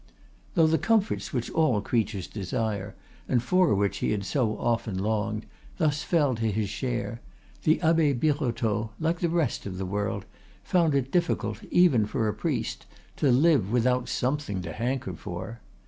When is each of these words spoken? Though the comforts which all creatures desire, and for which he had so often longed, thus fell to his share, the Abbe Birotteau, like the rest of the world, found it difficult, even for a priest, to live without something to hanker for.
Though 0.55 0.65
the 0.65 0.79
comforts 0.79 1.31
which 1.31 1.51
all 1.51 1.79
creatures 1.79 2.25
desire, 2.25 2.95
and 3.29 3.43
for 3.43 3.75
which 3.75 3.97
he 3.97 4.09
had 4.09 4.25
so 4.25 4.57
often 4.57 4.97
longed, 4.97 5.45
thus 5.77 6.01
fell 6.01 6.33
to 6.33 6.51
his 6.51 6.69
share, 6.71 7.21
the 7.65 7.79
Abbe 7.83 8.13
Birotteau, 8.13 8.89
like 8.99 9.19
the 9.19 9.29
rest 9.29 9.67
of 9.67 9.77
the 9.77 9.85
world, 9.85 10.25
found 10.63 10.95
it 10.95 11.11
difficult, 11.11 11.61
even 11.69 12.07
for 12.07 12.27
a 12.27 12.33
priest, 12.33 12.87
to 13.17 13.29
live 13.31 13.71
without 13.71 14.09
something 14.09 14.63
to 14.63 14.73
hanker 14.73 15.13
for. 15.13 15.59